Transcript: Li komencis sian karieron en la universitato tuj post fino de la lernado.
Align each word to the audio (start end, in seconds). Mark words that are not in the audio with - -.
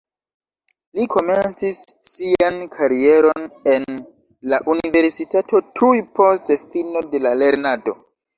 Li 0.99 1.03
komencis 1.15 1.81
sian 2.11 2.57
karieron 2.75 3.45
en 3.75 3.85
la 4.55 4.61
universitato 4.75 5.63
tuj 5.81 5.93
post 6.23 6.51
fino 6.65 7.05
de 7.15 7.23
la 7.29 7.37
lernado. 7.45 7.97